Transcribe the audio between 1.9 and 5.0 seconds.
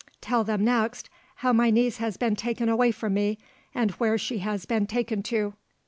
has been taken away from me, and where she has been